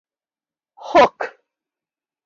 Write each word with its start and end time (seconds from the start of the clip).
Hook! 0.89 1.19